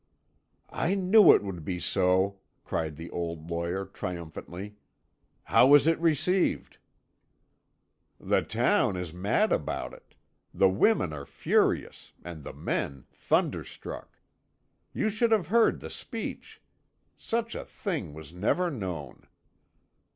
"I 0.73 0.95
knew 0.95 1.31
it 1.31 1.43
would 1.43 1.63
be 1.63 1.79
so," 1.79 2.39
cried 2.63 2.95
the 2.95 3.11
old 3.11 3.51
lawyer 3.51 3.85
triumphantly. 3.85 4.77
"How 5.43 5.67
was 5.67 5.85
it 5.85 5.99
received?" 5.99 6.79
"The 8.19 8.41
town 8.41 8.97
is 8.97 9.13
mad 9.13 9.51
about 9.51 9.93
it. 9.93 10.15
The 10.55 10.69
women 10.69 11.13
are 11.13 11.27
furious, 11.27 12.13
and 12.23 12.43
the 12.43 12.51
men 12.53 13.05
thunderstruck. 13.11 14.17
You 14.91 15.11
should 15.11 15.29
have 15.31 15.49
heard 15.49 15.81
the 15.81 15.91
speech! 15.91 16.63
Such 17.15 17.53
a 17.53 17.63
thing 17.63 18.15
was 18.15 18.33
never 18.33 18.71
known. 18.71 19.27